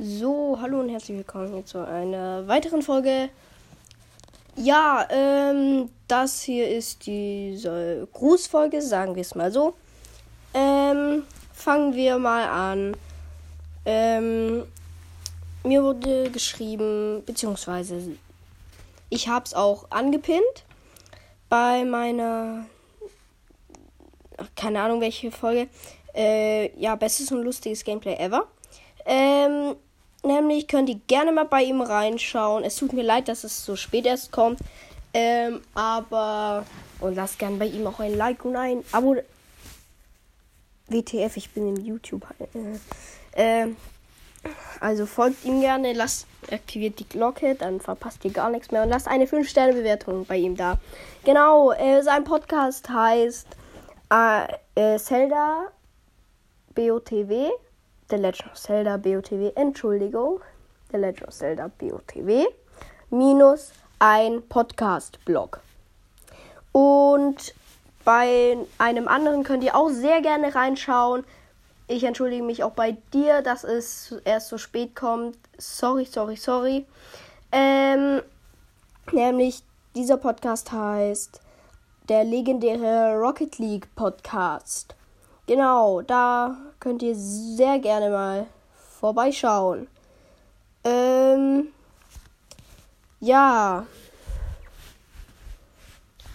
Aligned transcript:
So, 0.00 0.56
hallo 0.60 0.78
und 0.78 0.90
herzlich 0.90 1.16
willkommen 1.18 1.52
hier 1.52 1.66
zu 1.66 1.84
einer 1.84 2.46
weiteren 2.46 2.82
Folge. 2.82 3.30
Ja, 4.54 5.04
ähm, 5.10 5.90
das 6.06 6.40
hier 6.40 6.68
ist 6.68 7.04
diese 7.04 8.06
Grußfolge, 8.12 8.80
sagen 8.80 9.16
wir 9.16 9.22
es 9.22 9.34
mal 9.34 9.50
so. 9.50 9.74
Ähm, 10.54 11.24
fangen 11.52 11.96
wir 11.96 12.16
mal 12.18 12.44
an. 12.44 12.96
Ähm, 13.84 14.68
mir 15.64 15.82
wurde 15.82 16.30
geschrieben, 16.30 17.24
beziehungsweise 17.26 18.00
ich 19.10 19.26
habe 19.26 19.46
es 19.46 19.54
auch 19.54 19.90
angepinnt 19.90 20.64
bei 21.48 21.84
meiner, 21.84 22.66
keine 24.54 24.80
Ahnung 24.80 25.00
welche 25.00 25.32
Folge. 25.32 25.66
Äh, 26.14 26.70
ja, 26.80 26.94
bestes 26.94 27.32
und 27.32 27.42
lustiges 27.42 27.82
Gameplay 27.82 28.14
ever. 28.14 28.46
Ähm, 29.04 29.74
nämlich 30.40 30.68
könnt 30.68 30.88
ihr 30.88 31.00
gerne 31.06 31.32
mal 31.32 31.44
bei 31.44 31.62
ihm 31.62 31.80
reinschauen. 31.80 32.64
Es 32.64 32.76
tut 32.76 32.92
mir 32.92 33.02
leid, 33.02 33.28
dass 33.28 33.44
es 33.44 33.64
so 33.64 33.76
spät 33.76 34.06
erst 34.06 34.32
kommt. 34.32 34.60
Ähm, 35.14 35.60
aber. 35.74 36.64
Und 37.00 37.14
lasst 37.14 37.38
gerne 37.38 37.56
bei 37.56 37.66
ihm 37.66 37.86
auch 37.86 38.00
ein 38.00 38.16
Like 38.16 38.44
und 38.44 38.56
ein 38.56 38.84
Abo. 38.92 39.16
WTF, 40.88 41.36
ich 41.36 41.50
bin 41.50 41.76
im 41.76 41.84
YouTube. 41.84 42.26
Äh, 43.34 43.62
äh, 43.62 43.68
also 44.80 45.06
folgt 45.06 45.44
ihm 45.44 45.60
gerne, 45.60 45.92
lasst, 45.92 46.26
aktiviert 46.50 46.98
die 46.98 47.08
Glocke, 47.08 47.54
dann 47.54 47.80
verpasst 47.80 48.24
ihr 48.24 48.30
gar 48.30 48.50
nichts 48.50 48.70
mehr 48.70 48.82
und 48.82 48.88
lasst 48.88 49.08
eine 49.08 49.26
5-Sterne-Bewertung 49.26 50.24
bei 50.24 50.36
ihm 50.36 50.56
da. 50.56 50.78
Genau, 51.24 51.72
äh, 51.72 52.02
sein 52.02 52.24
Podcast 52.24 52.88
heißt 52.88 53.46
äh, 54.10 54.44
äh 54.74 54.98
Zelda 54.98 55.66
BOTW. 56.74 57.50
The 58.10 58.16
Legend 58.16 58.52
of 58.52 58.58
Zelda 58.58 58.96
BOTW. 58.96 59.52
Entschuldigung. 59.54 60.40
The 60.90 60.96
Legend 60.96 61.28
of 61.28 61.34
Zelda 61.34 61.70
BOTW. 61.78 62.46
Minus 63.10 63.72
ein 63.98 64.42
Podcast-Blog. 64.48 65.60
Und 66.72 67.54
bei 68.06 68.56
einem 68.78 69.08
anderen 69.08 69.44
könnt 69.44 69.62
ihr 69.62 69.76
auch 69.76 69.90
sehr 69.90 70.22
gerne 70.22 70.54
reinschauen. 70.54 71.24
Ich 71.86 72.04
entschuldige 72.04 72.42
mich 72.42 72.64
auch 72.64 72.70
bei 72.72 72.96
dir, 73.12 73.42
dass 73.42 73.64
es 73.64 74.14
erst 74.24 74.48
so 74.48 74.56
spät 74.56 74.96
kommt. 74.96 75.36
Sorry, 75.58 76.06
sorry, 76.06 76.36
sorry. 76.36 76.86
Ähm, 77.52 78.22
nämlich 79.12 79.62
dieser 79.94 80.16
Podcast 80.16 80.72
heißt 80.72 81.42
der 82.08 82.24
legendäre 82.24 83.18
Rocket 83.18 83.58
League 83.58 83.94
Podcast. 83.94 84.94
Genau, 85.46 86.00
da 86.00 86.56
könnt 86.80 87.02
ihr 87.02 87.14
sehr 87.14 87.78
gerne 87.78 88.10
mal 88.10 88.46
vorbeischauen. 89.00 89.88
Ähm, 90.84 91.68
ja. 93.20 93.86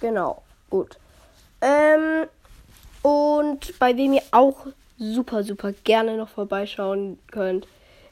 Genau, 0.02 0.42
gut. 0.70 0.98
Ähm, 1.62 2.28
und 3.02 3.80
bei 3.80 3.96
wem 3.96 4.14
ihr 4.14 4.24
auch 4.32 4.68
super, 4.98 5.44
super 5.44 5.72
gerne 5.84 6.18
noch 6.18 6.30
vorbeischauen 6.30 7.20
könnt. 7.32 7.68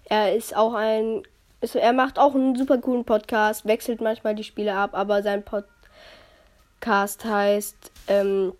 Er 0.05 0.35
ist 0.35 0.55
auch 0.55 0.73
ein. 0.73 1.23
Also 1.61 1.79
er 1.79 1.93
macht 1.93 2.17
auch 2.17 2.33
einen 2.33 2.55
super 2.55 2.79
coolen 2.79 3.05
Podcast, 3.05 3.65
wechselt 3.65 4.01
manchmal 4.01 4.33
die 4.33 4.43
Spiele 4.43 4.73
ab, 4.73 4.91
aber 4.93 5.21
sein 5.21 5.43
Podcast 5.43 7.23
heißt 7.23 7.91
ähm, 8.07 8.53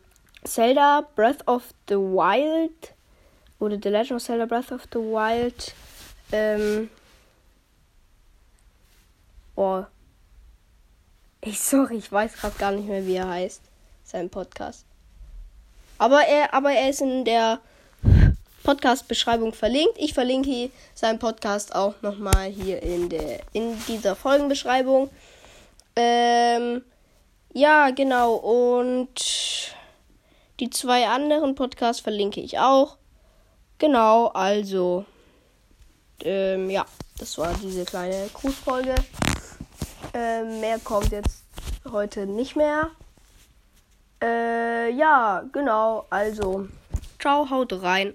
Zelda 0.43 1.07
Breath 1.15 1.47
of 1.47 1.63
the 1.89 1.95
Wild 1.95 2.93
oder 3.61 3.77
The 3.81 3.89
Legend 3.89 4.13
of 4.13 4.23
Zelda 4.23 4.45
Breath 4.45 4.71
of 4.71 4.87
the 4.91 4.99
Wild. 4.99 5.73
Ähm, 6.31 6.89
oh. 9.55 9.83
Ich 11.41 11.59
sorry, 11.59 11.97
ich 11.97 12.11
weiß 12.11 12.33
gerade 12.33 12.57
gar 12.57 12.71
nicht 12.71 12.87
mehr, 12.87 13.05
wie 13.05 13.15
er 13.15 13.29
heißt. 13.29 13.61
Sein 14.03 14.29
Podcast. 14.29 14.85
Aber 15.99 16.23
er, 16.23 16.53
aber 16.53 16.71
er 16.71 16.89
ist 16.89 17.01
in 17.01 17.23
der 17.23 17.59
Podcast-Beschreibung 18.63 19.53
verlinkt. 19.53 19.93
Ich 19.97 20.15
verlinke 20.15 20.71
seinen 20.95 21.19
Podcast 21.19 21.75
auch 21.75 21.93
nochmal 22.01 22.49
hier 22.49 22.81
in 22.81 23.09
der 23.09 23.41
in 23.53 23.77
dieser 23.87 24.15
Folgenbeschreibung. 24.15 25.11
Ähm, 25.95 26.83
ja, 27.53 27.91
genau. 27.91 28.33
Und 28.33 29.75
die 30.59 30.69
zwei 30.71 31.07
anderen 31.07 31.53
Podcasts 31.53 32.01
verlinke 32.01 32.41
ich 32.41 32.57
auch. 32.57 32.97
Genau, 33.81 34.27
also. 34.27 35.05
Ähm, 36.23 36.69
ja, 36.69 36.85
das 37.17 37.35
war 37.39 37.51
diese 37.63 37.83
kleine 37.83 38.29
Grußfolge. 38.31 38.93
Ähm, 40.13 40.59
mehr 40.59 40.77
kommt 40.77 41.11
jetzt 41.11 41.45
heute 41.91 42.27
nicht 42.27 42.55
mehr. 42.55 42.91
Äh, 44.21 44.91
ja, 44.91 45.43
genau, 45.51 46.05
also. 46.11 46.67
Ciao, 47.17 47.49
haut 47.49 47.73
rein. 47.81 48.13